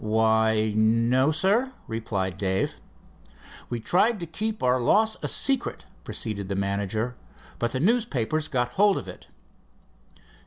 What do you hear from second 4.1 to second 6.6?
to keep our loss a secret," proceeded the